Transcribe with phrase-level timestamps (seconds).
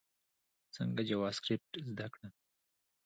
[0.75, 2.33] څنګه جاواسکريپټ زده کړم؟